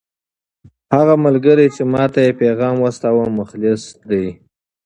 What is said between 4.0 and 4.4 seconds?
دی.